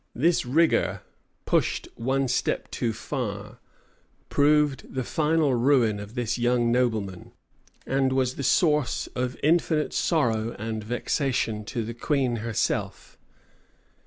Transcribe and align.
This 0.15 0.47
rigor, 0.47 1.03
pushed 1.45 1.87
one 1.93 2.27
step 2.27 2.71
too 2.71 2.91
far, 2.91 3.59
proved 4.29 4.91
the 4.91 5.03
final 5.03 5.53
ruin 5.53 5.99
of 5.99 6.15
this 6.15 6.39
young 6.39 6.71
nobleman, 6.71 7.33
and 7.85 8.11
was 8.11 8.33
the 8.33 8.41
source 8.41 9.05
of 9.15 9.37
infinite 9.43 9.93
sorrow 9.93 10.55
and 10.57 10.83
vexation 10.83 11.63
to 11.65 11.85
the 11.85 11.93
queen 11.93 12.37
herself. 12.37 13.19